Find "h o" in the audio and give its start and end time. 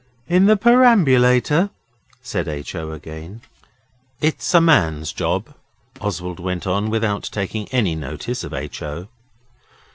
2.47-2.91, 8.51-9.09